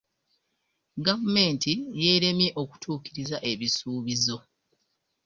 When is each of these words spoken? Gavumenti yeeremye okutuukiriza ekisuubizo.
Gavumenti 1.05 1.71
yeeremye 2.03 2.49
okutuukiriza 2.61 3.37
ekisuubizo. 3.51 4.37